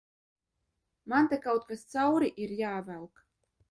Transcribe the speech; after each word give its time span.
Man 1.09 1.25
te 1.31 1.41
kaut 1.45 1.69
kas 1.69 1.87
cauri 1.95 2.35
ir 2.43 2.59
jāvelk? 2.65 3.29